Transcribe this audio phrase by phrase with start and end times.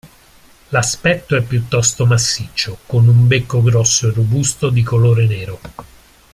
[0.71, 5.59] L'aspetto è piuttosto massiccio, con un becco grosso e robusto di colore nero.